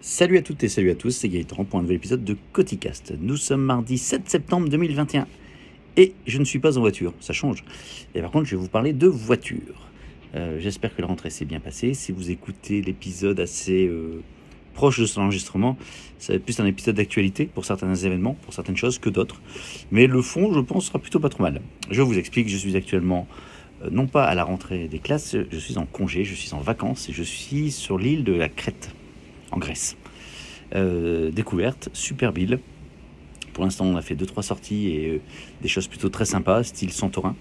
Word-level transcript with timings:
Salut 0.00 0.38
à 0.38 0.42
toutes 0.42 0.62
et 0.62 0.68
salut 0.68 0.90
à 0.90 0.94
tous, 0.94 1.10
c'est 1.10 1.28
Gaëtan 1.28 1.64
pour 1.64 1.80
un 1.80 1.82
nouvel 1.82 1.96
épisode 1.96 2.22
de 2.22 2.36
Coticast. 2.52 3.14
Nous 3.20 3.36
sommes 3.36 3.62
mardi 3.62 3.98
7 3.98 4.30
septembre 4.30 4.68
2021 4.68 5.26
et 5.96 6.12
je 6.24 6.38
ne 6.38 6.44
suis 6.44 6.60
pas 6.60 6.78
en 6.78 6.80
voiture, 6.80 7.12
ça 7.18 7.32
change. 7.32 7.64
Et 8.14 8.20
par 8.20 8.30
contre, 8.30 8.44
je 8.44 8.54
vais 8.54 8.62
vous 8.62 8.68
parler 8.68 8.92
de 8.92 9.08
voiture. 9.08 9.90
Euh, 10.36 10.60
J'espère 10.60 10.94
que 10.94 11.02
la 11.02 11.08
rentrée 11.08 11.30
s'est 11.30 11.44
bien 11.44 11.58
passée. 11.58 11.94
Si 11.94 12.12
vous 12.12 12.30
écoutez 12.30 12.80
l'épisode 12.80 13.40
assez 13.40 13.88
euh, 13.88 14.22
proche 14.72 15.00
de 15.00 15.06
son 15.06 15.22
enregistrement, 15.22 15.76
ça 16.20 16.32
va 16.32 16.36
être 16.36 16.44
plus 16.44 16.60
un 16.60 16.66
épisode 16.66 16.94
d'actualité 16.94 17.46
pour 17.46 17.64
certains 17.64 17.92
événements, 17.92 18.34
pour 18.34 18.54
certaines 18.54 18.76
choses 18.76 19.00
que 19.00 19.10
d'autres. 19.10 19.42
Mais 19.90 20.06
le 20.06 20.22
fond, 20.22 20.52
je 20.52 20.60
pense, 20.60 20.86
sera 20.86 21.00
plutôt 21.00 21.18
pas 21.18 21.28
trop 21.28 21.42
mal. 21.42 21.60
Je 21.90 22.02
vous 22.02 22.16
explique, 22.16 22.48
je 22.48 22.56
suis 22.56 22.76
actuellement 22.76 23.26
euh, 23.82 23.90
non 23.90 24.06
pas 24.06 24.26
à 24.26 24.36
la 24.36 24.44
rentrée 24.44 24.86
des 24.86 25.00
classes, 25.00 25.34
je 25.50 25.58
suis 25.58 25.76
en 25.76 25.86
congé, 25.86 26.22
je 26.22 26.36
suis 26.36 26.54
en 26.54 26.60
vacances 26.60 27.08
et 27.08 27.12
je 27.12 27.24
suis 27.24 27.72
sur 27.72 27.98
l'île 27.98 28.22
de 28.22 28.32
la 28.32 28.48
Crète 28.48 28.94
en 29.52 29.58
Grèce. 29.58 29.96
Euh, 30.74 31.30
découverte, 31.30 31.88
super 31.92 32.32
ville. 32.32 32.58
Pour 33.52 33.64
l'instant, 33.64 33.86
on 33.86 33.96
a 33.96 34.02
fait 34.02 34.14
2-3 34.14 34.42
sorties 34.42 34.88
et 34.88 35.08
euh, 35.08 35.20
des 35.62 35.68
choses 35.68 35.88
plutôt 35.88 36.08
très 36.10 36.24
sympas, 36.24 36.62
style 36.62 36.92
Santorin. 36.92 37.34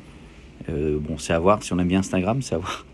Euh, 0.69 0.97
bon, 0.99 1.17
c'est 1.17 1.33
à 1.33 1.39
voir, 1.39 1.61
si 1.61 1.73
on 1.73 1.79
aime 1.79 1.87
bien 1.87 1.99
Instagram, 1.99 2.41
c'est 2.41 2.55
à 2.55 2.59
voir. 2.59 2.85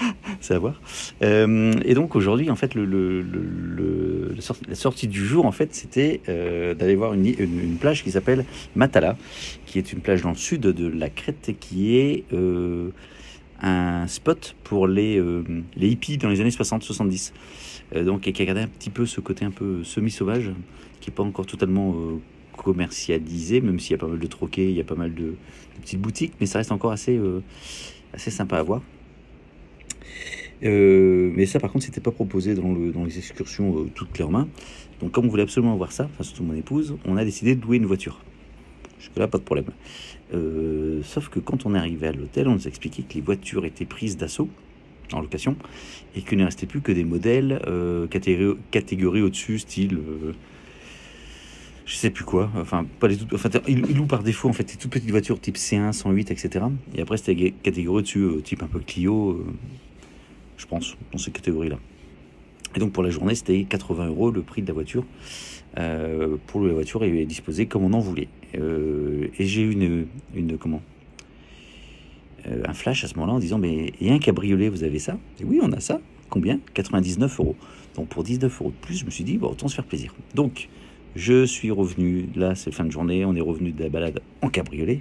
c'est 0.40 0.54
à 0.54 0.58
voir. 0.58 0.80
Et 1.20 1.94
donc 1.94 2.16
aujourd'hui, 2.16 2.50
en 2.50 2.56
fait, 2.56 2.74
le, 2.74 2.84
le- 2.84 4.34
la, 4.68 4.74
sortie, 4.74 5.06
du 5.06 5.24
jour, 5.24 5.46
en 5.46 5.52
fait, 5.52 5.72
c'était 5.72 6.20
d'aller 6.26 6.96
voir 6.96 7.14
une, 7.14 7.76
plage 7.78 8.02
qui 8.02 8.10
s'appelle 8.10 8.44
Matala, 8.74 9.16
qui 9.66 9.78
est 9.78 9.92
une 9.92 10.00
plage 10.00 10.22
dans 10.22 10.30
le 10.30 10.36
sud 10.36 10.62
de 10.62 10.88
la 10.88 11.10
Crète, 11.10 11.48
et 11.48 11.54
qui 11.54 11.96
est 11.96 12.24
un 13.62 14.06
spot 14.06 14.56
pour 14.64 14.86
les, 14.86 15.18
euh, 15.18 15.42
les 15.76 15.88
hippies 15.88 16.18
dans 16.18 16.28
les 16.28 16.40
années 16.40 16.50
60-70. 16.50 17.32
Euh, 17.94 18.04
donc, 18.04 18.26
et 18.26 18.32
qui 18.32 18.42
a 18.42 18.44
gardé 18.44 18.62
un 18.62 18.68
petit 18.68 18.90
peu 18.90 19.06
ce 19.06 19.20
côté 19.20 19.44
un 19.44 19.50
peu 19.50 19.84
semi-sauvage, 19.84 20.52
qui 21.00 21.10
n'est 21.10 21.14
pas 21.14 21.22
encore 21.22 21.46
totalement 21.46 21.92
euh, 21.92 22.18
commercialisé, 22.56 23.60
même 23.60 23.78
s'il 23.78 23.92
y 23.92 23.94
a 23.94 23.98
pas 23.98 24.06
mal 24.06 24.18
de 24.18 24.26
troquets, 24.26 24.68
il 24.68 24.76
y 24.76 24.80
a 24.80 24.84
pas 24.84 24.94
mal 24.94 25.14
de, 25.14 25.34
petites 25.80 26.00
boutiques, 26.00 26.32
mais 26.40 26.46
ça 26.46 26.58
reste 26.58 26.72
encore 26.72 26.92
assez, 26.92 27.16
euh, 27.16 27.42
assez 28.12 28.30
sympa 28.30 28.58
à 28.58 28.62
voir. 28.62 28.82
Mais 30.62 31.44
ça, 31.44 31.60
par 31.60 31.70
contre, 31.70 31.84
c'était 31.84 32.00
pas 32.00 32.10
proposé 32.10 32.54
dans, 32.54 32.72
le, 32.72 32.90
dans 32.90 33.04
les 33.04 33.18
excursions 33.18 33.86
toutes 33.94 34.12
clés 34.12 34.24
en 34.24 34.30
main. 34.30 34.48
Donc, 35.00 35.12
comme 35.12 35.26
on 35.26 35.28
voulait 35.28 35.42
absolument 35.42 35.76
voir 35.76 35.92
ça, 35.92 36.04
enfin 36.04 36.24
surtout 36.24 36.42
mon 36.42 36.54
épouse, 36.54 36.96
on 37.04 37.18
a 37.18 37.24
décidé 37.24 37.54
de 37.54 37.60
louer 37.60 37.76
une 37.76 37.84
voiture. 37.84 38.20
Jusque-là, 39.04 39.28
pas 39.28 39.38
de 39.38 39.42
problème. 39.42 39.66
Euh, 40.32 41.02
sauf 41.02 41.28
que 41.28 41.38
quand 41.38 41.66
on 41.66 41.74
est 41.74 41.78
arrivé 41.78 42.06
à 42.06 42.12
l'hôtel, 42.12 42.48
on 42.48 42.54
nous 42.54 42.66
a 42.66 42.68
expliqué 42.68 43.02
que 43.02 43.14
les 43.14 43.20
voitures 43.20 43.66
étaient 43.66 43.84
prises 43.84 44.16
d'assaut 44.16 44.48
en 45.12 45.20
location 45.20 45.56
et 46.16 46.22
qu'il 46.22 46.38
ne 46.38 46.44
restait 46.44 46.66
plus 46.66 46.80
que 46.80 46.90
des 46.90 47.04
modèles 47.04 47.60
euh, 47.66 48.06
catégorie, 48.06 48.58
catégorie 48.70 49.20
au-dessus, 49.20 49.58
style. 49.58 49.98
euh, 49.98 50.32
je 51.84 51.96
sais 51.96 52.08
plus 52.08 52.24
quoi, 52.24 52.50
enfin, 52.56 52.86
pas 52.98 53.08
les 53.08 53.18
toutes. 53.18 53.34
Enfin, 53.34 53.50
ils, 53.68 53.82
louent 53.94 54.06
par 54.06 54.22
défaut 54.22 54.48
en 54.48 54.54
fait 54.54 54.64
des 54.64 54.76
toutes 54.76 54.90
petites 54.90 55.10
voitures 55.10 55.38
type 55.38 55.56
C1, 55.56 55.92
108, 55.92 56.30
etc. 56.30 56.64
Et 56.94 57.02
après, 57.02 57.18
c'était 57.18 57.34
des 57.34 57.50
catégories 57.50 57.98
au-dessus, 57.98 58.20
euh, 58.20 58.40
type 58.40 58.62
un 58.62 58.68
peu 58.68 58.78
Clio, 58.78 59.44
je 60.56 60.64
pense, 60.64 60.96
dans 61.12 61.18
ces 61.18 61.30
catégories-là. 61.30 61.76
Et 62.74 62.80
donc, 62.80 62.92
pour 62.92 63.02
la 63.02 63.10
journée, 63.10 63.34
c'était 63.34 63.64
80 63.64 64.06
euros 64.08 64.30
le 64.30 64.42
prix 64.42 64.62
de 64.62 64.66
la 64.68 64.74
voiture. 64.74 65.04
euh, 65.78 66.36
pour 66.46 66.60
la 66.62 66.72
voiture 66.72 67.02
est 67.04 67.24
disposée 67.24 67.66
comme 67.66 67.84
on 67.84 67.92
en 67.92 68.00
voulait. 68.00 68.28
Euh, 68.56 69.28
et 69.38 69.46
j'ai 69.46 69.62
eu 69.62 69.72
une, 69.72 70.06
une 70.34 70.56
comment 70.58 70.82
euh, 72.46 72.62
un 72.66 72.74
flash 72.74 73.04
à 73.04 73.08
ce 73.08 73.14
moment-là 73.14 73.32
en 73.32 73.38
disant 73.38 73.58
mais 73.58 73.92
il 74.00 74.06
y 74.06 74.10
a 74.10 74.14
un 74.14 74.18
cabriolet, 74.18 74.68
vous 74.68 74.84
avez 74.84 74.98
ça? 74.98 75.18
Et 75.40 75.44
oui, 75.44 75.60
on 75.62 75.72
a 75.72 75.80
ça. 75.80 76.00
Combien? 76.30 76.60
99 76.74 77.40
euros. 77.40 77.56
Donc 77.96 78.08
pour 78.08 78.22
19 78.24 78.60
euros 78.60 78.70
de 78.70 78.86
plus, 78.86 78.98
je 78.98 79.04
me 79.04 79.10
suis 79.10 79.24
dit 79.24 79.38
bon, 79.38 79.48
autant 79.48 79.68
se 79.68 79.74
faire 79.74 79.84
plaisir. 79.84 80.14
Donc 80.34 80.68
je 81.16 81.44
suis 81.44 81.70
revenu. 81.70 82.28
Là, 82.36 82.54
c'est 82.54 82.72
fin 82.72 82.84
de 82.84 82.90
journée. 82.90 83.24
On 83.24 83.34
est 83.34 83.40
revenu 83.40 83.72
de 83.72 83.82
la 83.82 83.88
balade 83.88 84.20
en 84.42 84.48
cabriolet. 84.48 85.00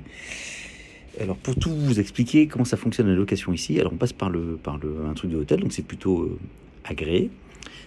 Alors 1.20 1.38
pour 1.38 1.56
tout 1.56 1.70
vous 1.70 2.00
expliquer 2.00 2.48
comment 2.48 2.66
ça 2.66 2.78
fonctionne 2.78 3.08
la 3.08 3.14
location 3.14 3.54
ici, 3.54 3.80
alors 3.80 3.94
on 3.94 3.98
passe 3.98 4.14
par 4.14 4.32
le 4.32 4.58
par 4.62 4.80
le 4.80 5.06
un 5.08 5.14
truc 5.14 5.30
de 5.30 5.38
hôtel, 5.38 5.60
donc 5.60 5.72
c'est 5.72 5.86
plutôt 5.86 6.40
agréé. 6.84 7.30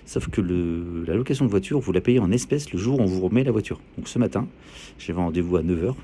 Sauf 0.06 0.28
que 0.28 0.40
la 0.40 1.14
location 1.14 1.44
de 1.44 1.50
voiture, 1.50 1.80
vous 1.80 1.92
la 1.92 2.00
payez 2.00 2.20
en 2.20 2.30
espèces 2.30 2.72
le 2.72 2.78
jour 2.78 3.00
où 3.00 3.02
on 3.02 3.06
vous 3.06 3.20
remet 3.20 3.42
la 3.42 3.50
voiture. 3.50 3.80
Donc 3.98 4.08
ce 4.08 4.20
matin, 4.20 4.46
j'avais 4.98 5.18
rendez-vous 5.18 5.56
à 5.56 5.62
9h. 5.62 5.94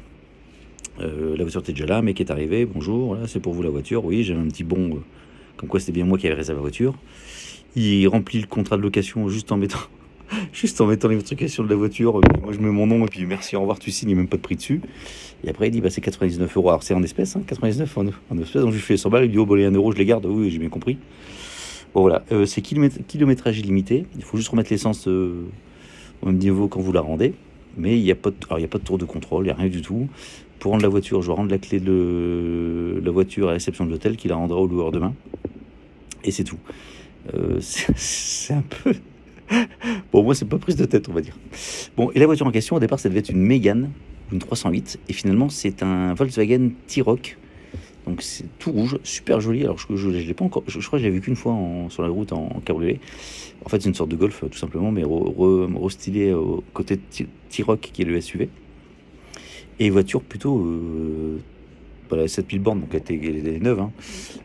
Euh, 1.01 1.37
la 1.37 1.45
voiture 1.45 1.61
était 1.61 1.73
déjà 1.73 1.87
là, 1.87 2.03
mec 2.03 2.21
est 2.21 2.31
arrivé, 2.31 2.67
bonjour, 2.67 3.09
voilà, 3.15 3.29
c'est 3.29 3.39
pour 3.39 3.55
vous 3.55 3.63
la 3.63 3.71
voiture. 3.71 4.05
Oui, 4.05 4.25
j'avais 4.25 4.41
un 4.41 4.49
petit 4.49 4.65
bon, 4.65 4.97
euh, 4.97 5.01
comme 5.57 5.69
quoi 5.69 5.79
c'était 5.79 5.93
bien 5.93 6.05
moi 6.05 6.19
qui 6.19 6.27
avais 6.27 6.35
réservé 6.35 6.59
la 6.59 6.63
voiture. 6.63 6.95
Il 7.77 8.07
remplit 8.09 8.41
le 8.41 8.49
contrat 8.49 8.77
de 8.77 8.83
location 8.83 9.29
juste 9.29 9.53
en 9.53 9.57
mettant, 9.57 9.79
juste 10.53 10.81
en 10.81 10.87
mettant 10.87 11.09
de 11.09 11.69
la 11.69 11.77
voiture. 11.77 12.19
Euh, 12.19 12.23
Moi 12.43 12.53
je 12.53 12.59
mets 12.59 12.71
mon 12.71 12.89
nom 12.89 13.07
et 13.07 13.09
puis 13.09 13.25
merci, 13.25 13.55
au 13.55 13.61
revoir, 13.61 13.79
tu 13.79 13.93
signes, 13.93 14.11
il 14.11 14.15
n'y 14.15 14.19
a 14.19 14.23
même 14.23 14.29
pas 14.29 14.37
de 14.37 14.43
prix 14.43 14.57
dessus. 14.57 14.81
Et 15.45 15.49
après 15.49 15.69
il 15.69 15.71
dit 15.71 15.81
bah, 15.81 15.91
c'est 15.91 16.01
99 16.01 16.57
euros. 16.57 16.71
Alors 16.71 16.83
c'est 16.83 16.95
en 16.95 17.05
espèces, 17.05 17.37
hein, 17.37 17.43
99 17.47 17.99
en, 17.99 18.07
en 18.31 18.39
espèces. 18.39 18.63
Donc 18.63 18.73
je 18.73 18.77
lui 18.77 18.83
fais 18.83 18.97
100 18.97 19.11
balles, 19.11 19.25
il 19.27 19.31
dit 19.31 19.39
oh 19.39 19.47
bon, 19.47 19.55
les 19.55 19.65
1 19.65 19.71
euro 19.71 19.93
je 19.93 19.97
les 19.97 20.05
garde. 20.05 20.27
Oui, 20.27 20.51
j'ai 20.51 20.59
bien 20.59 20.71
compris. 20.71 20.99
Bon 21.95 22.01
voilà, 22.03 22.25
Euh, 22.33 22.47
c'est 22.47 22.63
kilométrage 22.63 23.59
illimité. 23.59 24.07
Il 24.17 24.23
faut 24.23 24.37
juste 24.37 24.49
remettre 24.49 24.71
l'essence 24.71 25.07
euh, 25.09 25.45
au 26.23 26.27
même 26.27 26.39
niveau 26.39 26.69
quand 26.69 26.81
vous 26.81 26.93
la 26.93 27.01
rendez. 27.03 27.35
Mais 27.77 27.99
il 27.99 28.03
n'y 28.05 28.11
a, 28.11 28.15
pas 28.15 28.31
de- 28.31 28.37
a 28.65 28.69
pas 28.69 28.79
de 28.79 28.85
tour 28.85 28.99
de 28.99 29.05
contrôle, 29.07 29.45
il 29.45 29.47
n'y 29.47 29.53
a 29.53 29.55
rien 29.57 29.69
du 29.69 29.81
tout. 29.83 30.09
Pour 30.59 30.73
rendre 30.73 30.83
la 30.83 30.89
voiture, 30.91 31.23
je 31.23 31.27
dois 31.27 31.37
rendre 31.37 31.51
la 31.51 31.59
clé 31.59 31.81
de 31.81 33.01
la 33.05 33.11
voiture 33.11 33.45
à 33.45 33.47
la 33.49 33.53
réception 33.55 33.85
de 33.87 33.91
l'hôtel 33.91 34.17
qui 34.17 34.29
la 34.29 34.37
rendra 34.37 34.59
au 34.59 34.67
loueur 34.67 34.93
demain. 34.93 35.15
Et 36.25 36.31
c'est 36.31 36.45
tout. 36.45 36.59
Euh, 37.35 37.57
c'est 37.61 37.93
c'est 37.97 38.55
un 38.55 38.63
peu. 38.63 38.95
Bon, 40.13 40.23
moi, 40.23 40.35
c'est 40.35 40.47
pas 40.47 40.59
prise 40.59 40.77
de 40.77 40.85
tête, 40.87 41.09
on 41.11 41.13
va 41.13 41.21
dire. 41.21 41.37
Bon, 41.97 42.11
et 42.15 42.19
la 42.19 42.27
voiture 42.27 42.47
en 42.47 42.51
question, 42.51 42.77
au 42.77 42.81
départ, 42.81 42.99
ça 43.01 43.09
devait 43.11 43.21
être 43.21 43.29
une 43.31 43.43
Mégane, 43.43 43.91
une 44.33 44.39
308. 44.39 44.99
Et 45.09 45.13
finalement, 45.13 45.49
c'est 45.51 45.83
un 45.83 46.15
Volkswagen 46.15 46.71
T-Roc. 46.87 47.37
Donc, 48.07 48.21
c'est 48.23 48.45
tout 48.59 48.73
rouge, 48.73 48.99
super 49.05 49.41
joli. 49.41 49.63
Alors, 49.63 49.79
je 49.79 50.09
ne 50.09 50.13
l'ai 50.13 50.35
pas 50.35 50.45
encore. 50.45 50.65
Je, 50.67 50.81
je 50.81 50.87
crois 50.87 50.99
que 50.99 51.05
je 51.05 51.09
l'ai 51.09 51.15
vu 51.15 51.21
qu'une 51.21 51.37
fois 51.37 51.53
en- 51.53 51.89
sur 51.89 52.03
la 52.03 52.09
route 52.09 52.33
en, 52.33 52.49
cabriolet. 52.65 52.99
En 53.65 53.69
fait, 53.69 53.81
c'est 53.81 53.89
une 53.89 53.95
sorte 53.95 54.11
de 54.11 54.17
Golf, 54.17 54.43
tout 54.51 54.59
simplement, 54.59 54.91
mais 54.91 55.03
re- 55.03 55.35
re- 55.37 55.83
restylé 55.85 56.33
au 56.33 56.65
côté 56.75 56.97
de 56.97 57.01
T- 57.11 57.29
T-Roc, 57.51 57.81
qui 57.81 58.03
est 58.03 58.05
le 58.05 58.21
SUV. 58.21 58.49
Et 59.79 59.91
voiture 59.91 60.21
plutôt. 60.23 60.59
Euh, 60.65 61.39
voilà, 62.09 62.29
7000 62.29 62.61
bornes, 62.61 62.81
donc 62.81 62.91
elle 62.93 63.01
était, 63.37 63.59
neuve. 63.61 63.81
Hein. 63.81 63.93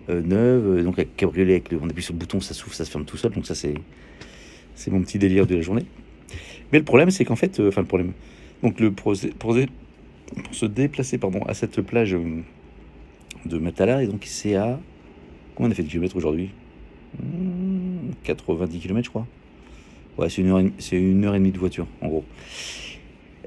Euh, 0.10 0.22
neuve, 0.22 0.78
euh, 0.80 0.84
donc 0.84 0.94
avec 1.00 1.16
cabriolet, 1.18 1.54
avec 1.54 1.72
le, 1.72 1.80
on 1.82 1.90
appuie 1.90 2.04
sur 2.04 2.14
le 2.14 2.20
bouton, 2.20 2.40
ça 2.40 2.54
s'ouvre, 2.54 2.74
ça 2.76 2.86
se 2.86 2.92
ferme 2.92 3.04
tout 3.06 3.18
seul. 3.18 3.32
Donc 3.34 3.46
ça, 3.46 3.56
c'est, 3.56 3.74
c'est 4.76 4.90
mon 4.92 5.02
petit 5.02 5.18
délire 5.20 5.46
de 5.48 5.56
la 5.56 5.62
journée. 5.62 5.84
Mais 6.72 6.78
le 6.80 6.86
problème, 6.86 7.10
c'est 7.12 7.26
qu'en 7.26 7.36
fait, 7.36 7.60
euh, 7.60 7.68
enfin 7.70 7.82
le 7.82 7.88
problème, 7.88 8.14
donc 8.64 8.80
le 8.80 8.92
procé- 8.92 9.34
procé- 9.34 9.68
pour 10.44 10.54
se 10.56 10.66
déplacer, 10.66 11.18
pardon, 11.18 11.42
à 11.48 11.54
cette 11.54 11.82
plage 11.82 12.16
de 13.46 13.58
Matala, 13.58 14.04
et 14.04 14.08
donc 14.08 14.24
c'est 14.26 14.56
à 14.56 14.80
combien 15.56 15.70
on 15.70 15.72
a 15.72 15.76
fait 15.76 15.84
de 15.84 15.90
kilomètres 15.90 16.16
aujourd'hui? 16.16 16.50
Hmm, 17.22 18.12
90 18.24 18.80
km, 18.80 19.06
je 19.06 19.10
crois. 19.10 19.28
Ouais, 20.18 20.30
c'est 20.30 20.42
une 20.42 20.50
heure, 20.50 20.60
et 20.60 20.72
une 20.98 21.26
heure 21.26 21.36
et 21.36 21.40
demie 21.40 21.52
de 21.52 21.60
voiture, 21.60 21.88
en 22.02 22.08
gros. 22.08 22.26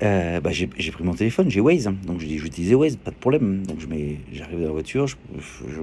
Euh, 0.03 0.41
bah, 0.41 0.50
j'ai 0.50 0.69
j'ai 0.79 0.93
pris 0.93 1.05
mon 1.05 1.12
téléphone, 1.12 1.50
j'ai 1.50 1.61
Waze, 1.61 1.87
hein. 1.87 1.95
donc 2.06 2.23
utiliser 2.23 2.75
Waze, 2.75 2.97
pas 2.97 3.11
de 3.11 3.17
problème. 3.17 3.65
Donc 3.67 3.81
je 3.81 3.87
j'arrive 4.33 4.61
dans 4.61 4.67
la 4.67 4.73
voiture, 4.73 5.06
je, 5.06 5.17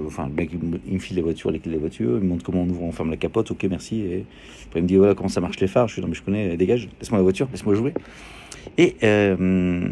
enfin 0.06 0.26
le 0.26 0.34
mec 0.34 0.50
il 0.52 0.58
me, 0.58 0.80
il 0.88 0.94
me 0.94 0.98
file 0.98 1.18
la 1.18 1.22
voiture, 1.22 1.52
les 1.52 1.60
clés 1.60 1.70
de 1.70 1.76
la 1.76 1.80
voiture, 1.80 2.18
il 2.18 2.24
me 2.24 2.28
montre 2.30 2.44
comment 2.44 2.62
on 2.62 2.68
ouvre, 2.68 2.82
on 2.82 2.90
ferme 2.90 3.10
la 3.10 3.16
capote, 3.16 3.52
ok 3.52 3.64
merci. 3.70 4.00
Et 4.00 4.24
après 4.66 4.80
il 4.80 4.82
me 4.82 4.88
dit 4.88 4.96
voilà 4.96 5.14
comment 5.14 5.28
ça 5.28 5.40
marche 5.40 5.60
les 5.60 5.68
phares, 5.68 5.86
je 5.86 5.92
suis 5.92 6.02
non 6.02 6.08
mais 6.08 6.14
je 6.14 6.22
connais, 6.22 6.56
dégage, 6.56 6.88
laisse-moi 7.00 7.18
la 7.18 7.22
voiture, 7.22 7.48
laisse-moi 7.52 7.76
jouer. 7.76 7.94
Et 8.76 8.96
euh, 9.04 9.88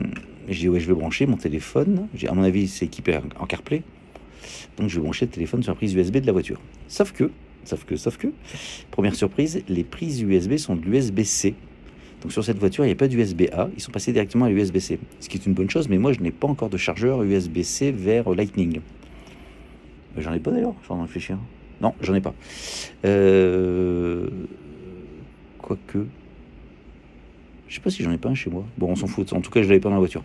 je 0.48 0.58
dis 0.58 0.68
ouais 0.68 0.80
je 0.80 0.88
vais 0.88 0.94
brancher 0.94 1.26
mon 1.26 1.36
téléphone, 1.36 2.08
J'ai- 2.16 2.26
à 2.26 2.32
mon 2.32 2.42
avis 2.42 2.66
c'est 2.66 2.86
équipé 2.86 3.20
en 3.38 3.46
CarPlay, 3.46 3.82
donc 4.76 4.88
je 4.88 4.96
vais 4.96 5.02
brancher 5.02 5.26
le 5.26 5.30
téléphone 5.30 5.62
sur 5.62 5.72
la 5.72 5.76
prise 5.76 5.94
USB 5.94 6.18
de 6.18 6.26
la 6.26 6.32
voiture. 6.32 6.60
Sauf 6.88 7.12
que, 7.12 7.30
sauf 7.64 7.84
que, 7.84 7.96
sauf 7.96 8.16
que, 8.16 8.28
première 8.90 9.14
surprise, 9.14 9.62
les 9.68 9.84
prises 9.84 10.20
USB 10.22 10.56
sont 10.56 10.76
de 10.76 10.84
l'USB-C. 10.84 11.54
Donc 12.22 12.32
sur 12.32 12.44
cette 12.44 12.58
voiture, 12.58 12.84
il 12.84 12.88
n'y 12.88 12.92
a 12.92 12.96
pas 12.96 13.08
d'USB-A, 13.08 13.68
ils 13.74 13.80
sont 13.80 13.92
passés 13.92 14.12
directement 14.12 14.46
à 14.46 14.50
l'USB-C. 14.50 14.98
Ce 15.20 15.28
qui 15.28 15.36
est 15.36 15.46
une 15.46 15.54
bonne 15.54 15.70
chose, 15.70 15.88
mais 15.88 15.98
moi 15.98 16.12
je 16.12 16.20
n'ai 16.20 16.30
pas 16.30 16.48
encore 16.48 16.70
de 16.70 16.76
chargeur 16.76 17.22
USB-C 17.22 17.92
vers 17.92 18.30
Lightning. 18.30 18.78
Euh, 18.78 20.20
J'en 20.20 20.32
ai 20.32 20.40
pas 20.40 20.50
d'ailleurs, 20.50 20.74
je 20.80 20.86
suis 20.86 20.94
en 20.94 21.02
réfléchir. 21.02 21.38
Non, 21.80 21.94
j'en 22.00 22.14
ai 22.14 22.20
pas. 22.20 22.34
Euh... 23.04 24.28
Quoique. 25.58 26.06
Je 27.68 27.74
sais 27.74 27.80
pas 27.80 27.90
si 27.90 28.02
j'en 28.02 28.12
ai 28.12 28.18
pas 28.18 28.28
un 28.28 28.34
chez 28.34 28.48
moi. 28.50 28.64
Bon, 28.78 28.90
on 28.90 28.96
s'en 28.96 29.06
fout. 29.06 29.32
En 29.32 29.40
tout 29.40 29.50
cas, 29.50 29.62
je 29.62 29.68
l'avais 29.68 29.80
pas 29.80 29.88
dans 29.88 29.96
la 29.96 30.00
voiture. 30.00 30.22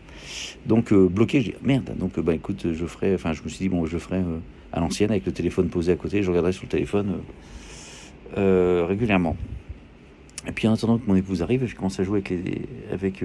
Donc 0.65 0.93
euh, 0.93 1.07
bloqué, 1.07 1.41
je 1.41 1.51
dis 1.51 1.55
merde. 1.63 1.91
Donc 1.97 2.17
euh, 2.17 2.21
bah 2.21 2.35
écoute, 2.35 2.67
je 2.71 2.85
ferai. 2.85 3.15
Enfin, 3.15 3.33
je 3.33 3.41
me 3.43 3.49
suis 3.49 3.59
dit 3.59 3.69
bon, 3.69 3.85
je 3.85 3.97
ferai 3.97 4.17
euh, 4.17 4.38
à 4.71 4.79
l'ancienne 4.79 5.09
avec 5.11 5.25
le 5.25 5.31
téléphone 5.31 5.69
posé 5.69 5.91
à 5.91 5.95
côté. 5.95 6.21
Je 6.21 6.29
regarderai 6.29 6.51
sur 6.53 6.63
le 6.63 6.69
téléphone 6.69 7.19
euh, 8.38 8.85
régulièrement. 8.88 9.35
Et 10.47 10.51
puis 10.51 10.67
en 10.67 10.73
attendant 10.73 10.97
que 10.97 11.07
mon 11.07 11.15
épouse 11.15 11.41
arrive, 11.41 11.65
je 11.65 11.75
commence 11.75 11.99
à 11.99 12.03
jouer 12.03 12.19
avec 12.25 12.29
les, 12.29 12.61
avec, 12.91 13.23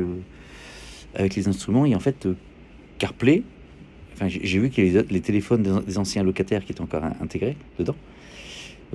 avec 1.14 1.34
les 1.34 1.48
instruments. 1.48 1.86
Et 1.86 1.94
en 1.94 2.00
fait, 2.00 2.28
CarPlay, 2.98 3.42
enfin, 4.14 4.28
j'ai 4.28 4.40
j'ai 4.44 4.58
vu 4.58 4.68
qu'il 4.70 4.92
y 4.92 4.98
a 4.98 5.02
les, 5.08 5.20
téléphones 5.20 5.82
des, 5.86 5.98
anciens 5.98 6.22
locataires 6.22 6.64
qui 6.64 6.72
étaient 6.72 6.82
encore 6.82 7.04
in- 7.04 7.14
intégrés 7.22 7.56
dedans. 7.78 7.96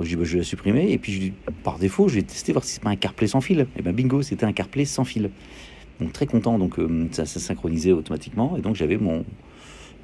Je 0.04 0.10
dis, 0.10 0.16
bah, 0.16 0.24
je 0.24 0.38
vais 0.38 0.44
supprimer. 0.44 0.92
Et 0.92 0.98
puis, 0.98 1.34
par 1.64 1.80
défaut, 1.80 2.08
je 2.08 2.16
vais 2.16 2.22
tester 2.24 2.52
voir 2.52 2.64
si 2.64 2.74
c'est 2.74 2.84
pas 2.84 2.90
un 2.90 2.96
CarPlay 2.96 3.28
sans 3.28 3.42
fil. 3.42 3.68
Et 3.78 3.82
ben 3.82 3.94
bingo, 3.94 4.22
c'était 4.22 4.46
un 4.46 4.54
CarPlay 4.54 4.86
sans 4.86 5.04
fil. 5.04 5.30
Donc 6.00 6.14
très 6.14 6.26
content, 6.26 6.58
donc 6.58 6.80
euh, 6.80 7.08
ça 7.12 7.26
s'est 7.26 7.40
synchronisé 7.40 7.94
automatiquement. 7.94 8.58
Et 8.58 8.62
donc 8.62 8.76
j'avais 8.76 8.98
mon, 8.98 9.24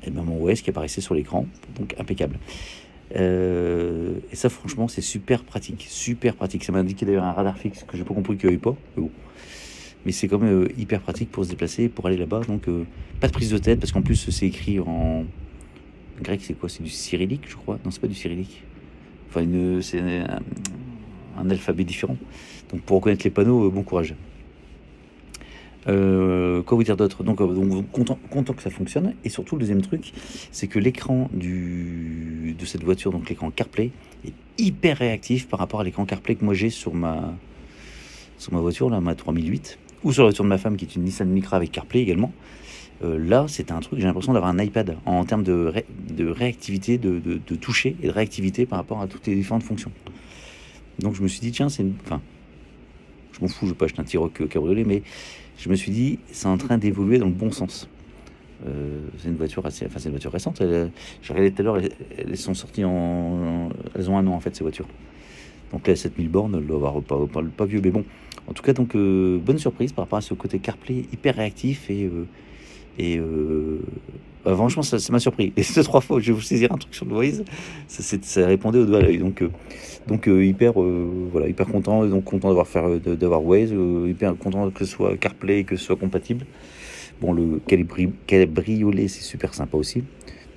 et 0.05 0.11
ben, 0.11 0.23
mon 0.23 0.43
OS 0.43 0.61
qui 0.61 0.69
apparaissait 0.69 1.01
sur 1.01 1.15
l'écran. 1.15 1.47
Donc 1.77 1.95
impeccable. 1.99 2.37
Euh, 3.15 4.15
et 4.31 4.35
ça, 4.35 4.49
franchement, 4.49 4.87
c'est 4.87 5.01
super 5.01 5.43
pratique. 5.43 5.85
Super 5.89 6.35
pratique. 6.35 6.63
Ça 6.63 6.71
m'a 6.71 6.79
indiqué 6.79 7.05
d'ailleurs 7.05 7.23
un 7.23 7.31
radar 7.31 7.57
fixe 7.57 7.83
que 7.83 7.97
j'ai 7.97 8.03
pas 8.03 8.13
compris 8.13 8.37
qu'il 8.37 8.49
n'y 8.49 8.55
avait 8.55 8.61
pas. 8.61 8.75
Mais 10.05 10.11
c'est 10.11 10.27
quand 10.27 10.39
même 10.39 10.63
euh, 10.63 10.67
hyper 10.77 11.01
pratique 11.01 11.31
pour 11.31 11.43
se 11.45 11.49
déplacer, 11.49 11.89
pour 11.89 12.05
aller 12.05 12.17
là-bas. 12.17 12.41
Donc, 12.47 12.65
pas 13.19 13.27
de 13.27 13.33
prise 13.33 13.49
de 13.49 13.57
tête, 13.57 13.79
parce 13.79 13.91
qu'en 13.91 14.01
plus, 14.01 14.29
c'est 14.29 14.45
écrit 14.45 14.79
en 14.79 15.25
grec, 16.21 16.41
c'est 16.43 16.53
quoi? 16.53 16.69
C'est 16.69 16.83
du 16.83 16.89
cyrillique, 16.89 17.43
je 17.47 17.55
crois. 17.55 17.79
Non, 17.83 17.91
c'est 17.91 18.01
pas 18.01 18.07
du 18.07 18.15
cyrillique. 18.15 18.63
Enfin, 19.37 19.81
c'est 19.81 19.99
un, 19.99 21.49
alphabet 21.49 21.83
différent. 21.83 22.17
Donc, 22.71 22.81
pour 22.81 22.97
reconnaître 22.97 23.23
les 23.23 23.29
panneaux, 23.29 23.69
bon 23.69 23.83
courage. 23.83 24.15
Euh, 25.87 26.63
quoi 26.63 26.75
vous 26.75 26.83
dire 26.83 26.97
d'autre? 26.97 27.23
Donc, 27.23 27.39
euh, 27.39 27.47
donc 27.47 27.89
content, 27.91 28.53
que 28.53 28.61
ça 28.61 28.69
fonctionne. 28.69 29.13
Et 29.23 29.29
surtout, 29.29 29.55
le 29.55 29.61
deuxième 29.61 29.81
truc, 29.81 30.11
c'est 30.51 30.67
que 30.67 30.79
l'écran 30.79 31.29
de 31.33 32.65
cette 32.65 32.83
voiture, 32.83 33.11
donc 33.11 33.29
l'écran 33.29 33.51
CarPlay, 33.51 33.91
est 34.25 34.33
hyper 34.57 34.97
réactif 34.97 35.47
par 35.47 35.59
rapport 35.59 35.79
à 35.79 35.83
l'écran 35.83 36.05
CarPlay 36.05 36.35
que 36.35 36.43
moi 36.43 36.53
j'ai 36.53 36.69
sur 36.69 36.93
ma, 36.93 37.33
sur 38.37 38.53
ma 38.53 38.59
voiture, 38.59 38.89
là, 38.89 38.99
ma 38.99 39.15
3008, 39.15 39.79
ou 40.03 40.11
sur 40.11 40.23
la 40.23 40.29
voiture 40.29 40.43
de 40.43 40.49
ma 40.49 40.57
femme 40.57 40.75
qui 40.75 40.85
est 40.85 40.95
une 40.95 41.03
Nissan 41.03 41.29
Micra 41.29 41.55
avec 41.55 41.71
CarPlay 41.71 42.01
également. 42.01 42.33
Euh, 43.03 43.17
là, 43.19 43.45
c'est 43.47 43.71
un 43.71 43.79
truc, 43.79 43.99
j'ai 43.99 44.05
l'impression 44.05 44.33
d'avoir 44.33 44.51
un 44.51 44.59
iPad 44.59 44.97
en, 45.05 45.23
termes 45.23 45.43
de, 45.43 45.71
réactivité, 46.19 46.97
de, 46.97 47.37
toucher 47.55 47.95
et 48.01 48.07
de 48.07 48.11
réactivité 48.11 48.65
par 48.65 48.79
rapport 48.79 49.01
à 49.01 49.07
toutes 49.07 49.27
les 49.27 49.35
différentes 49.35 49.63
fonctions. 49.63 49.91
Donc 50.99 51.13
je 51.13 51.21
me 51.21 51.27
suis 51.27 51.39
dit, 51.39 51.51
tiens, 51.51 51.69
c'est 51.69 51.83
une. 51.83 51.93
Enfin, 52.05 52.21
je 53.33 53.41
m'en 53.41 53.47
fous, 53.47 53.67
je 53.67 53.71
vais 53.71 53.77
pas 53.77 53.85
acheter 53.85 54.01
un 54.01 54.03
T-Roc 54.03 54.47
cabriolet, 54.49 54.83
mais 54.83 55.03
je 55.59 55.69
me 55.69 55.75
suis 55.75 55.91
dit, 55.91 56.17
c'est 56.31 56.47
en 56.47 56.57
train 56.57 56.79
d'évoluer 56.79 57.19
dans 57.19 57.27
le 57.27 57.33
bon 57.33 57.51
sens. 57.51 57.87
Euh, 58.65 59.01
c'est 59.19 59.27
une 59.27 59.35
voiture 59.35 59.63
assez, 59.67 59.85
enfin 59.85 59.99
c'est 59.99 60.05
une 60.05 60.13
voiture 60.13 60.31
récente. 60.31 60.59
J'ai 60.59 61.33
regardé 61.33 61.51
tout 61.51 61.61
à 61.61 61.65
l'heure, 61.65 61.77
elles, 62.17 62.37
sont 62.37 62.55
sorties 62.55 62.83
en, 62.83 63.69
elles 63.93 64.09
ont 64.09 64.17
un 64.17 64.25
an 64.25 64.33
en 64.33 64.39
fait 64.39 64.55
ces 64.55 64.63
voitures. 64.63 64.87
Donc 65.71 65.87
là, 65.87 65.95
7000 65.95 66.29
bornes, 66.29 66.55
elles 66.55 66.65
doivent 66.65 66.85
avoir 66.85 67.03
pas, 67.03 67.27
pas, 67.27 67.47
pas, 67.55 67.65
vieux, 67.65 67.81
mais 67.83 67.91
bon. 67.91 68.03
En 68.47 68.53
tout 68.53 68.63
cas, 68.63 68.73
donc 68.73 68.95
euh, 68.95 69.37
bonne 69.37 69.59
surprise 69.59 69.91
par 69.91 70.05
rapport 70.05 70.17
à 70.17 70.21
ce 70.21 70.33
côté 70.33 70.57
CarPlay 70.57 71.05
hyper 71.11 71.35
réactif 71.35 71.91
et 71.91 72.09
euh, 72.99 73.77
et 73.77 74.49
bah, 74.49 74.55
franchement, 74.55 74.83
ça, 74.83 74.97
m'a 75.11 75.19
surpris. 75.19 75.53
Et 75.57 75.63
ces 75.63 75.83
trois 75.83 76.01
fois, 76.01 76.19
je 76.19 76.27
vais 76.27 76.33
vous 76.33 76.41
saisir 76.41 76.71
un 76.71 76.77
truc 76.77 76.93
sur 76.95 77.05
le 77.05 77.15
Waze, 77.15 77.43
ça, 77.87 78.45
répondait 78.45 78.79
au 78.79 78.85
doigt 78.85 78.99
à 78.99 79.01
l'œil. 79.01 79.17
Donc, 79.17 79.43
donc 80.07 80.27
hyper, 80.27 80.73
voilà, 80.73 81.47
hyper 81.47 81.67
content. 81.67 82.05
donc 82.05 82.23
content 82.23 82.49
d'avoir 82.49 82.67
fait, 82.67 82.99
d'avoir 82.99 83.43
Waze, 83.43 83.73
hyper 84.07 84.37
content 84.37 84.69
que 84.71 84.85
ce 84.85 84.91
soit 84.91 85.17
CarPlay, 85.17 85.63
que 85.63 85.75
ce 85.75 85.83
soit 85.83 85.97
compatible. 85.97 86.45
Bon, 87.19 87.33
le 87.33 87.59
cabriolet, 88.27 89.07
c'est 89.07 89.23
super 89.23 89.53
sympa 89.53 89.75
aussi. 89.75 90.03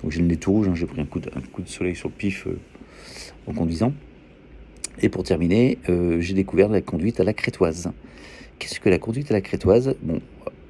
Donc 0.01 0.11
j'ai 0.11 0.21
le 0.21 0.27
nez 0.27 0.37
tout 0.37 0.51
rouge, 0.51 0.67
hein, 0.67 0.73
j'ai 0.75 0.87
pris 0.87 1.01
un 1.01 1.05
coup, 1.05 1.19
de, 1.19 1.29
un 1.35 1.41
coup 1.41 1.61
de 1.61 1.69
soleil 1.69 1.95
sur 1.95 2.09
le 2.09 2.15
pif 2.15 2.47
en 3.47 3.53
conduisant. 3.53 3.93
Et 5.01 5.09
pour 5.09 5.23
terminer, 5.23 5.79
j'ai 6.19 6.33
découvert 6.33 6.69
la 6.69 6.81
conduite 6.81 7.19
à 7.19 7.23
la 7.23 7.33
crétoise. 7.33 7.91
Qu'est-ce 8.61 8.79
que 8.79 8.89
la 8.89 8.99
conduite 8.99 9.31
à 9.31 9.33
la 9.33 9.41
crétoise? 9.41 9.95
Bon, 10.03 10.21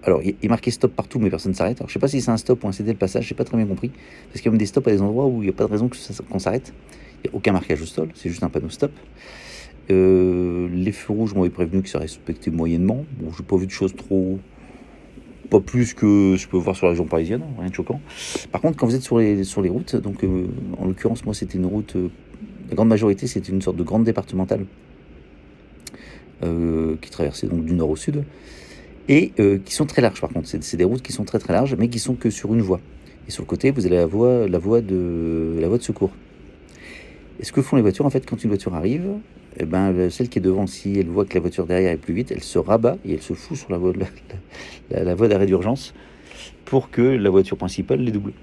alors, 0.03 0.21
il 0.23 0.35
est 0.41 0.47
marqué 0.47 0.71
stop 0.71 0.95
partout, 0.95 1.19
mais 1.19 1.29
personne 1.29 1.51
ne 1.51 1.55
s'arrête. 1.55 1.77
Alors, 1.79 1.89
je 1.89 1.93
sais 1.93 1.99
pas 1.99 2.07
si 2.07 2.21
c'est 2.21 2.31
un 2.31 2.37
stop 2.37 2.63
ou 2.63 2.67
un 2.67 2.71
CD 2.71 2.91
le 2.91 2.97
passage, 2.97 3.27
j'ai 3.27 3.35
pas 3.35 3.43
très 3.43 3.57
bien 3.57 3.67
compris. 3.67 3.91
Parce 4.29 4.41
qu'il 4.41 4.45
y 4.45 4.47
a 4.47 4.51
même 4.51 4.57
des 4.57 4.65
stops 4.65 4.87
à 4.87 4.91
des 4.91 5.01
endroits 5.01 5.27
où 5.27 5.41
il 5.41 5.45
n'y 5.45 5.49
a 5.49 5.53
pas 5.53 5.65
de 5.65 5.71
raison 5.71 5.89
qu'on 6.29 6.39
s'arrête. 6.39 6.73
Il 7.23 7.29
n'y 7.29 7.33
a 7.33 7.37
aucun 7.37 7.51
marquage 7.51 7.81
au 7.81 7.85
sol, 7.85 8.09
c'est 8.15 8.29
juste 8.29 8.43
un 8.43 8.49
panneau 8.49 8.69
stop. 8.69 8.91
Euh, 9.91 10.69
les 10.73 10.91
feux 10.91 11.13
rouges 11.13 11.35
m'avaient 11.35 11.49
prévenu 11.49 11.83
que 11.83 11.89
ça 11.89 11.99
respectait 11.99 12.49
moyennement. 12.49 13.05
Bon, 13.19 13.31
j'ai 13.37 13.43
pas 13.43 13.57
vu 13.57 13.67
de 13.67 13.71
choses 13.71 13.95
trop. 13.95 14.39
Pas 15.51 15.59
plus 15.59 15.93
que 15.93 16.35
je 16.37 16.47
peux 16.47 16.57
voir 16.57 16.75
sur 16.75 16.85
la 16.87 16.91
région 16.91 17.05
parisienne, 17.05 17.43
rien 17.59 17.69
de 17.69 17.75
choquant. 17.75 17.99
Par 18.51 18.61
contre, 18.61 18.77
quand 18.77 18.87
vous 18.87 18.95
êtes 18.95 19.01
sur 19.01 19.19
les, 19.19 19.43
sur 19.43 19.61
les 19.61 19.69
routes, 19.69 19.95
donc 19.97 20.23
euh, 20.23 20.47
en 20.79 20.87
l'occurrence, 20.87 21.25
moi 21.25 21.33
c'était 21.35 21.57
une 21.57 21.65
route. 21.65 21.95
Euh, 21.95 22.07
la 22.69 22.75
grande 22.75 22.87
majorité, 22.87 23.27
c'était 23.27 23.51
une 23.51 23.61
sorte 23.61 23.75
de 23.77 23.83
grande 23.83 24.03
départementale 24.03 24.65
qui 27.01 27.11
traversait 27.11 27.45
donc 27.45 27.65
du 27.65 27.73
nord 27.73 27.91
au 27.91 27.95
sud 27.95 28.23
et 29.07 29.31
euh, 29.39 29.57
qui 29.63 29.73
sont 29.73 29.85
très 29.85 30.01
larges 30.01 30.21
par 30.21 30.29
contre. 30.29 30.47
C'est 30.47 30.77
des 30.77 30.83
routes 30.83 31.01
qui 31.01 31.13
sont 31.13 31.23
très 31.23 31.39
très 31.39 31.53
larges, 31.53 31.75
mais 31.77 31.87
qui 31.87 31.99
sont 31.99 32.15
que 32.15 32.29
sur 32.29 32.53
une 32.53 32.61
voie. 32.61 32.79
Et 33.27 33.31
sur 33.31 33.43
le 33.43 33.47
côté, 33.47 33.71
vous 33.71 33.85
avez 33.85 33.95
la 33.95 34.05
voie, 34.05 34.47
la 34.47 34.57
voie, 34.57 34.81
de, 34.81 35.57
la 35.59 35.67
voie 35.67 35.77
de 35.77 35.83
secours. 35.83 36.11
Et 37.39 37.45
ce 37.45 37.51
que 37.51 37.61
font 37.61 37.75
les 37.75 37.81
voitures, 37.81 38.05
en 38.05 38.09
fait, 38.09 38.25
quand 38.25 38.43
une 38.43 38.49
voiture 38.49 38.73
arrive, 38.75 39.07
eh 39.59 39.65
ben, 39.65 40.09
celle 40.09 40.29
qui 40.29 40.39
est 40.39 40.41
devant, 40.41 40.67
si 40.67 40.97
elle 40.97 41.07
voit 41.07 41.25
que 41.25 41.33
la 41.33 41.39
voiture 41.39 41.65
derrière 41.65 41.91
est 41.91 41.97
plus 41.97 42.13
vite, 42.13 42.31
elle 42.31 42.43
se 42.43 42.59
rabat 42.59 42.97
et 43.05 43.13
elle 43.13 43.21
se 43.21 43.33
fout 43.33 43.57
sur 43.57 43.71
la 43.71 43.77
voie, 43.77 43.93
la, 44.91 45.03
la, 45.03 45.15
voie 45.15 45.27
d'arrêt 45.27 45.45
d'urgence 45.45 45.93
pour 46.65 46.89
que 46.89 47.01
la 47.01 47.29
voiture 47.29 47.57
principale 47.57 47.99
les 47.99 48.11
double. 48.11 48.33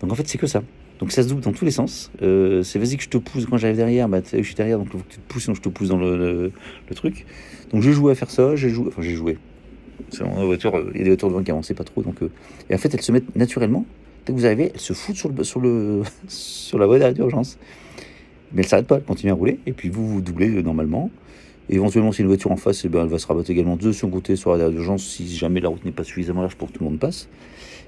Donc 0.00 0.12
en 0.12 0.14
fait, 0.14 0.26
c'est 0.26 0.38
que 0.38 0.46
ça. 0.46 0.62
Donc 0.98 1.12
ça 1.12 1.22
se 1.22 1.28
double 1.28 1.42
dans 1.42 1.52
tous 1.52 1.64
les 1.64 1.70
sens. 1.70 2.10
Euh, 2.22 2.62
c'est 2.62 2.78
vas-y 2.78 2.96
que 2.96 3.02
je 3.02 3.08
te 3.08 3.18
pousse 3.18 3.46
quand 3.46 3.58
j'arrive 3.58 3.76
derrière, 3.76 4.08
bah, 4.08 4.20
je 4.32 4.42
suis 4.42 4.54
derrière, 4.54 4.78
donc 4.78 4.90
faut 4.90 4.98
que 4.98 5.04
tu 5.08 5.18
te 5.18 5.28
pousses, 5.32 5.44
sinon 5.44 5.54
je 5.54 5.60
te 5.60 5.68
pousse 5.68 5.88
dans 5.88 5.98
le, 5.98 6.50
le 6.88 6.94
truc. 6.94 7.26
Donc 7.70 7.82
je 7.82 7.90
joué 7.90 8.12
à 8.12 8.14
faire 8.14 8.30
ça, 8.30 8.56
j'ai 8.56 8.70
joué, 8.70 8.86
enfin 8.88 9.02
j'ai 9.02 9.14
joué, 9.14 9.38
c'est 10.10 10.24
voiture, 10.24 10.76
euh, 10.76 10.90
il 10.94 10.98
y 10.98 11.00
a 11.00 11.04
des 11.04 11.10
voitures 11.10 11.28
devant 11.28 11.42
qui 11.42 11.50
avançaient 11.50 11.74
pas 11.74 11.84
trop. 11.84 12.02
Donc, 12.02 12.22
euh, 12.22 12.30
et 12.70 12.74
en 12.74 12.78
fait, 12.78 12.92
elles 12.94 13.02
se 13.02 13.12
mettent 13.12 13.34
naturellement. 13.36 13.84
Dès 14.24 14.32
que 14.32 14.38
vous 14.38 14.46
arrivez, 14.46 14.70
elles 14.74 14.80
se 14.80 14.92
foutent 14.92 15.16
sur, 15.16 15.28
le, 15.28 15.44
sur, 15.44 15.60
le, 15.60 16.02
sur 16.28 16.78
la 16.78 16.86
voie 16.86 16.98
d'arrêt 16.98 17.14
d'urgence. 17.14 17.58
Mais 18.52 18.60
elles 18.60 18.66
ne 18.66 18.68
s'arrêtent 18.68 18.86
pas, 18.86 18.96
elles 18.96 19.04
continuent 19.04 19.32
à 19.32 19.34
rouler. 19.34 19.60
Et 19.66 19.72
puis 19.72 19.88
vous, 19.88 20.06
vous 20.08 20.20
doublez 20.20 20.50
euh, 20.50 20.62
normalement. 20.62 21.10
Éventuellement, 21.68 22.12
si 22.12 22.22
une 22.22 22.28
voiture 22.28 22.52
en 22.52 22.56
face, 22.56 22.84
eh 22.84 22.88
ben, 22.88 23.02
elle 23.02 23.08
va 23.08 23.18
se 23.18 23.26
rabattre 23.26 23.50
également 23.50 23.76
de 23.76 23.90
son 23.90 24.08
côté 24.08 24.36
sur 24.36 24.52
la 24.52 24.58
d'arrêt 24.58 24.72
d'urgence 24.72 25.04
si 25.04 25.34
jamais 25.34 25.60
la 25.60 25.68
route 25.68 25.84
n'est 25.84 25.92
pas 25.92 26.04
suffisamment 26.04 26.42
large 26.42 26.54
pour 26.54 26.68
que 26.68 26.74
tout 26.74 26.84
le 26.84 26.90
monde 26.90 27.00
passe. 27.00 27.28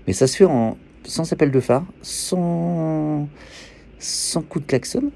Mais 0.06 0.12
ça 0.12 0.26
se 0.26 0.36
fait 0.36 0.46
sans 1.04 1.32
appel 1.32 1.52
de 1.52 1.60
phare, 1.60 1.84
sans, 2.02 3.28
sans 3.98 4.42
coup 4.42 4.58
de 4.58 4.66
klaxon. 4.66 5.12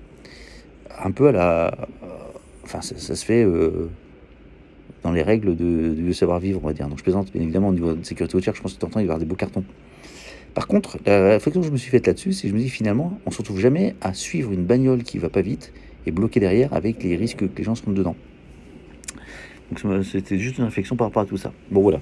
Un 1.03 1.11
peu 1.11 1.29
à 1.29 1.33
la. 1.33 1.89
Enfin, 2.63 2.81
ça, 2.83 3.17
se 3.17 3.25
fait 3.25 3.45
dans 5.03 5.13
les 5.13 5.23
règles 5.23 5.57
de, 5.57 6.13
savoir-vivre, 6.13 6.61
on 6.63 6.67
va 6.67 6.73
dire. 6.73 6.89
Donc 6.89 6.99
je 6.99 7.03
plaisante, 7.03 7.33
bien 7.33 7.43
évidemment, 7.43 7.69
au 7.69 7.73
niveau 7.73 7.95
de 7.95 8.05
sécurité 8.05 8.37
routière, 8.37 8.55
je 8.55 8.63
pense 8.63 8.75
que 8.75 8.85
de 8.85 8.91
temps 8.91 8.91
il 8.91 8.95
va 8.95 9.01
y 9.01 9.05
avoir 9.05 9.19
des 9.19 9.25
beaux 9.25 9.37
cartons. 9.37 9.65
Par 10.55 10.67
contre, 10.67 10.99
la 11.07 11.31
réflexion 11.31 11.63
que 11.63 11.67
je 11.67 11.73
me 11.73 11.79
suis 11.79 11.91
faite 11.91 12.07
là-dessus, 12.07 12.33
c'est 12.33 12.43
que 12.43 12.49
je 12.49 12.55
me 12.55 12.59
dis 12.59 12.69
finalement, 12.69 13.19
on 13.25 13.31
ne 13.31 13.35
se 13.35 13.39
retrouve 13.39 13.59
jamais 13.59 13.95
à 14.01 14.13
suivre 14.13 14.53
une 14.53 14.65
bagnole 14.65 15.03
qui 15.03 15.19
va 15.19 15.31
pas 15.31 15.41
vite 15.41 15.73
et 16.07 16.11
bloquer 16.11 16.41
derrière 16.41 16.73
avec 16.75 17.03
les 17.03 17.17
risques 17.17 17.39
que 17.39 17.59
les 17.59 17.65
gens 17.65 17.75
rendent 17.85 17.95
dedans. 17.95 18.17
Donc 19.71 20.05
c'était 20.05 20.39
juste 20.39 20.59
une 20.59 20.65
réflexion 20.65 20.97
par 20.97 21.07
rapport 21.07 21.23
à 21.23 21.27
tout 21.27 21.39
ça. 21.39 21.53
Bon 21.71 21.81
voilà. 21.81 22.01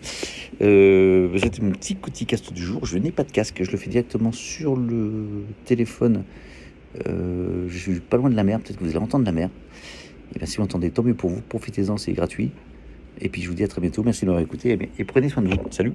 Euh, 0.60 1.28
c'était 1.38 1.62
mon 1.62 1.70
petit 1.70 1.94
petit 1.94 2.26
casque 2.26 2.52
du 2.52 2.62
jour. 2.62 2.84
Je 2.84 2.98
n'ai 2.98 3.12
pas 3.12 3.22
de 3.22 3.30
casque, 3.30 3.62
je 3.62 3.70
le 3.70 3.78
fais 3.78 3.88
directement 3.88 4.32
sur 4.32 4.74
le 4.74 5.44
téléphone. 5.64 6.24
Euh, 7.06 7.66
je 7.68 7.78
suis 7.78 8.00
pas 8.00 8.16
loin 8.16 8.30
de 8.30 8.34
la 8.34 8.42
mer, 8.42 8.58
peut-être 8.58 8.78
que 8.78 8.84
vous 8.84 8.90
allez 8.90 8.98
entendre 8.98 9.24
la 9.24 9.32
mer. 9.32 9.50
Et 10.34 10.38
bien 10.38 10.46
si 10.46 10.56
vous 10.56 10.64
entendez, 10.64 10.90
tant 10.90 11.04
mieux 11.04 11.14
pour 11.14 11.30
vous, 11.30 11.40
profitez-en, 11.48 11.96
c'est 11.96 12.12
gratuit. 12.12 12.50
Et 13.20 13.28
puis 13.28 13.42
je 13.42 13.48
vous 13.48 13.54
dis 13.54 13.64
à 13.64 13.68
très 13.68 13.80
bientôt. 13.80 14.02
Merci 14.02 14.22
de 14.22 14.26
m'avoir 14.26 14.42
écouté 14.42 14.90
et 14.98 15.04
prenez 15.04 15.28
soin 15.28 15.42
de 15.42 15.48
vous. 15.48 15.60
Salut 15.70 15.92